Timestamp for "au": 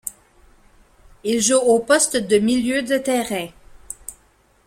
1.59-1.77